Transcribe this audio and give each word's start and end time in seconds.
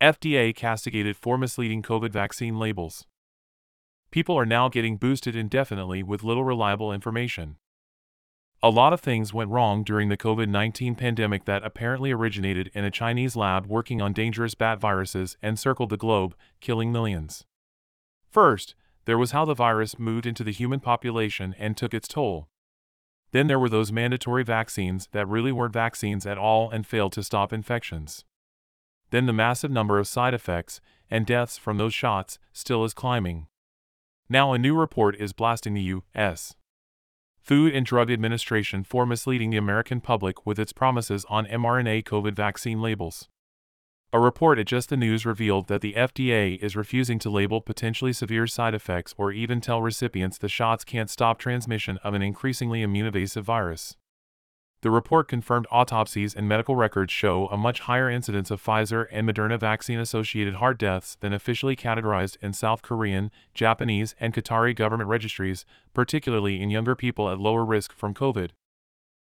FDA 0.00 0.54
castigated 0.54 1.16
for 1.16 1.38
misleading 1.38 1.82
COVID 1.82 2.12
vaccine 2.12 2.58
labels. 2.58 3.06
People 4.10 4.38
are 4.38 4.44
now 4.44 4.68
getting 4.68 4.98
boosted 4.98 5.34
indefinitely 5.34 6.02
with 6.02 6.22
little 6.22 6.44
reliable 6.44 6.92
information. 6.92 7.56
A 8.62 8.68
lot 8.68 8.92
of 8.92 9.00
things 9.00 9.32
went 9.32 9.50
wrong 9.50 9.84
during 9.84 10.10
the 10.10 10.16
COVID 10.16 10.48
19 10.48 10.96
pandemic 10.96 11.46
that 11.46 11.64
apparently 11.64 12.10
originated 12.10 12.70
in 12.74 12.84
a 12.84 12.90
Chinese 12.90 13.36
lab 13.36 13.66
working 13.66 14.02
on 14.02 14.12
dangerous 14.12 14.54
bat 14.54 14.78
viruses 14.78 15.38
and 15.42 15.58
circled 15.58 15.88
the 15.88 15.96
globe, 15.96 16.34
killing 16.60 16.92
millions. 16.92 17.44
First, 18.30 18.74
there 19.06 19.18
was 19.18 19.30
how 19.30 19.46
the 19.46 19.54
virus 19.54 19.98
moved 19.98 20.26
into 20.26 20.44
the 20.44 20.52
human 20.52 20.80
population 20.80 21.54
and 21.58 21.74
took 21.74 21.94
its 21.94 22.08
toll. 22.08 22.48
Then 23.32 23.46
there 23.46 23.58
were 23.58 23.70
those 23.70 23.92
mandatory 23.92 24.44
vaccines 24.44 25.08
that 25.12 25.28
really 25.28 25.52
weren't 25.52 25.72
vaccines 25.72 26.26
at 26.26 26.36
all 26.36 26.70
and 26.70 26.86
failed 26.86 27.12
to 27.12 27.22
stop 27.22 27.50
infections. 27.50 28.24
Then 29.10 29.26
the 29.26 29.32
massive 29.32 29.70
number 29.70 29.98
of 29.98 30.08
side 30.08 30.34
effects 30.34 30.80
and 31.10 31.26
deaths 31.26 31.56
from 31.56 31.78
those 31.78 31.94
shots 31.94 32.38
still 32.52 32.84
is 32.84 32.94
climbing. 32.94 33.46
Now 34.28 34.52
a 34.52 34.58
new 34.58 34.74
report 34.76 35.16
is 35.16 35.32
blasting 35.32 35.74
the 35.74 35.82
U.S. 35.82 36.54
Food 37.40 37.72
and 37.74 37.86
Drug 37.86 38.10
Administration 38.10 38.82
for 38.82 39.06
misleading 39.06 39.50
the 39.50 39.56
American 39.56 40.00
public 40.00 40.44
with 40.44 40.58
its 40.58 40.72
promises 40.72 41.24
on 41.28 41.46
mRNA 41.46 42.02
COVID 42.02 42.34
vaccine 42.34 42.82
labels. 42.82 43.28
A 44.12 44.18
report 44.18 44.58
at 44.58 44.66
Just 44.66 44.88
the 44.88 44.96
News 44.96 45.24
revealed 45.24 45.68
that 45.68 45.80
the 45.80 45.92
FDA 45.92 46.58
is 46.58 46.74
refusing 46.74 47.18
to 47.20 47.30
label 47.30 47.60
potentially 47.60 48.12
severe 48.12 48.46
side 48.46 48.74
effects 48.74 49.14
or 49.16 49.30
even 49.30 49.60
tell 49.60 49.82
recipients 49.82 50.38
the 50.38 50.48
shots 50.48 50.84
can't 50.84 51.10
stop 51.10 51.38
transmission 51.38 51.98
of 52.02 52.14
an 52.14 52.22
increasingly 52.22 52.82
immunoevasive 52.84 53.42
virus. 53.42 53.96
The 54.82 54.90
report 54.90 55.26
confirmed 55.26 55.66
autopsies 55.70 56.34
and 56.34 56.46
medical 56.46 56.76
records 56.76 57.12
show 57.12 57.46
a 57.46 57.56
much 57.56 57.80
higher 57.80 58.10
incidence 58.10 58.50
of 58.50 58.62
Pfizer 58.62 59.06
and 59.10 59.28
Moderna 59.28 59.58
vaccine 59.58 59.98
associated 59.98 60.56
heart 60.56 60.78
deaths 60.78 61.16
than 61.20 61.32
officially 61.32 61.74
categorized 61.74 62.36
in 62.42 62.52
South 62.52 62.82
Korean, 62.82 63.30
Japanese, 63.54 64.14
and 64.20 64.34
Qatari 64.34 64.76
government 64.76 65.08
registries, 65.08 65.64
particularly 65.94 66.60
in 66.60 66.70
younger 66.70 66.94
people 66.94 67.30
at 67.30 67.40
lower 67.40 67.64
risk 67.64 67.92
from 67.92 68.12
COVID. 68.12 68.50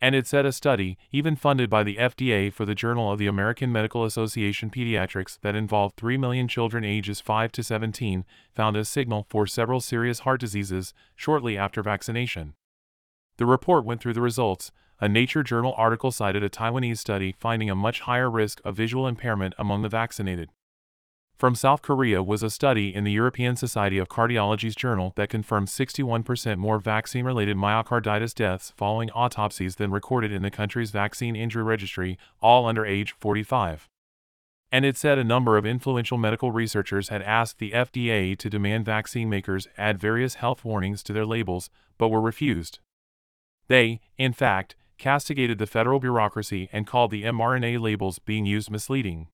And 0.00 0.14
it 0.14 0.26
said 0.26 0.46
a 0.46 0.52
study, 0.52 0.96
even 1.10 1.34
funded 1.34 1.68
by 1.68 1.82
the 1.82 1.96
FDA 1.96 2.52
for 2.52 2.64
the 2.64 2.74
Journal 2.74 3.10
of 3.10 3.18
the 3.18 3.26
American 3.26 3.72
Medical 3.72 4.04
Association 4.04 4.70
Pediatrics, 4.70 5.38
that 5.42 5.56
involved 5.56 5.96
3 5.96 6.16
million 6.16 6.46
children 6.46 6.84
ages 6.84 7.20
5 7.20 7.50
to 7.52 7.62
17, 7.64 8.24
found 8.54 8.76
a 8.76 8.84
signal 8.84 9.26
for 9.28 9.46
several 9.46 9.80
serious 9.80 10.20
heart 10.20 10.40
diseases 10.40 10.94
shortly 11.16 11.58
after 11.58 11.82
vaccination. 11.82 12.54
The 13.38 13.46
report 13.46 13.84
went 13.84 14.00
through 14.00 14.14
the 14.14 14.20
results, 14.20 14.70
a 15.00 15.08
Nature 15.08 15.42
journal 15.42 15.74
article 15.76 16.10
cited 16.10 16.42
a 16.42 16.48
Taiwanese 16.48 16.98
study 16.98 17.34
finding 17.38 17.70
a 17.70 17.76
much 17.76 18.00
higher 18.00 18.30
risk 18.30 18.60
of 18.64 18.76
visual 18.76 19.06
impairment 19.06 19.54
among 19.58 19.82
the 19.82 19.88
vaccinated. 19.88 20.50
From 21.36 21.54
South 21.54 21.82
Korea 21.82 22.20
was 22.20 22.42
a 22.42 22.50
study 22.50 22.92
in 22.92 23.04
the 23.04 23.12
European 23.12 23.54
Society 23.54 23.98
of 23.98 24.08
Cardiology's 24.08 24.74
journal 24.74 25.12
that 25.14 25.28
confirmed 25.30 25.68
61% 25.68 26.56
more 26.56 26.80
vaccine 26.80 27.24
related 27.24 27.56
myocarditis 27.56 28.34
deaths 28.34 28.72
following 28.76 29.08
autopsies 29.12 29.76
than 29.76 29.92
recorded 29.92 30.32
in 30.32 30.42
the 30.42 30.50
country's 30.50 30.90
vaccine 30.90 31.36
injury 31.36 31.62
registry, 31.62 32.18
all 32.42 32.66
under 32.66 32.84
age 32.84 33.14
45. 33.20 33.88
And 34.72 34.84
it 34.84 34.96
said 34.96 35.16
a 35.16 35.22
number 35.22 35.56
of 35.56 35.64
influential 35.64 36.18
medical 36.18 36.50
researchers 36.50 37.08
had 37.08 37.22
asked 37.22 37.58
the 37.58 37.70
FDA 37.70 38.36
to 38.36 38.50
demand 38.50 38.84
vaccine 38.84 39.30
makers 39.30 39.68
add 39.78 40.00
various 40.00 40.34
health 40.34 40.64
warnings 40.64 41.04
to 41.04 41.12
their 41.12 41.24
labels, 41.24 41.70
but 41.98 42.08
were 42.08 42.20
refused. 42.20 42.80
They, 43.68 44.00
in 44.16 44.32
fact, 44.32 44.74
castigated 44.98 45.58
the 45.58 45.66
federal 45.66 46.00
bureaucracy 46.00 46.68
and 46.72 46.86
called 46.86 47.10
the 47.10 47.22
mRNA 47.22 47.80
labels 47.80 48.18
being 48.18 48.44
used 48.44 48.70
misleading. 48.70 49.28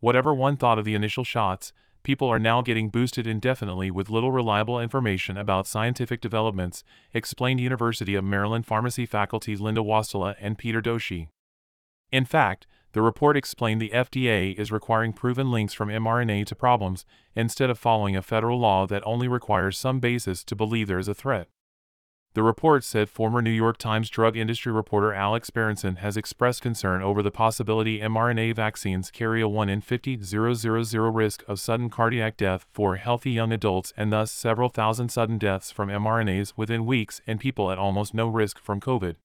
Whatever 0.00 0.34
one 0.34 0.56
thought 0.56 0.78
of 0.78 0.84
the 0.84 0.94
initial 0.94 1.24
shots, 1.24 1.72
people 2.02 2.28
are 2.28 2.38
now 2.38 2.62
getting 2.62 2.88
boosted 2.88 3.26
indefinitely 3.26 3.90
with 3.90 4.10
little 4.10 4.32
reliable 4.32 4.80
information 4.80 5.36
about 5.36 5.66
scientific 5.66 6.20
developments, 6.20 6.84
explained 7.12 7.60
University 7.60 8.14
of 8.14 8.24
Maryland 8.24 8.64
Pharmacy 8.66 9.04
faculty 9.04 9.56
Linda 9.56 9.82
Wastila 9.82 10.34
and 10.40 10.56
Peter 10.56 10.80
Doshi. 10.80 11.28
In 12.10 12.24
fact, 12.24 12.66
the 12.92 13.02
report 13.02 13.36
explained 13.36 13.82
the 13.82 13.90
FDA 13.90 14.58
is 14.58 14.72
requiring 14.72 15.12
proven 15.12 15.50
links 15.50 15.74
from 15.74 15.90
mRNA 15.90 16.46
to 16.46 16.54
problems 16.54 17.04
instead 17.36 17.68
of 17.68 17.78
following 17.78 18.16
a 18.16 18.22
federal 18.22 18.58
law 18.58 18.86
that 18.86 19.06
only 19.06 19.28
requires 19.28 19.76
some 19.76 20.00
basis 20.00 20.42
to 20.44 20.56
believe 20.56 20.88
there 20.88 20.98
is 20.98 21.08
a 21.08 21.14
threat. 21.14 21.48
The 22.38 22.44
report 22.44 22.84
said 22.84 23.10
former 23.10 23.42
New 23.42 23.50
York 23.50 23.78
Times 23.78 24.08
drug 24.08 24.36
industry 24.36 24.70
reporter 24.70 25.12
Alex 25.12 25.50
Berenson 25.50 25.96
has 25.96 26.16
expressed 26.16 26.62
concern 26.62 27.02
over 27.02 27.20
the 27.20 27.32
possibility 27.32 27.98
mRNA 27.98 28.54
vaccines 28.54 29.10
carry 29.10 29.40
a 29.40 29.48
1 29.48 29.68
in 29.68 29.80
50,000 29.80 31.12
risk 31.12 31.42
of 31.48 31.58
sudden 31.58 31.90
cardiac 31.90 32.36
death 32.36 32.64
for 32.70 32.94
healthy 32.94 33.32
young 33.32 33.50
adults 33.50 33.92
and 33.96 34.12
thus 34.12 34.30
several 34.30 34.68
thousand 34.68 35.08
sudden 35.08 35.36
deaths 35.36 35.72
from 35.72 35.88
mRNAs 35.88 36.52
within 36.56 36.86
weeks 36.86 37.20
in 37.26 37.38
people 37.38 37.72
at 37.72 37.78
almost 37.78 38.14
no 38.14 38.28
risk 38.28 38.60
from 38.60 38.78
COVID. 38.78 39.16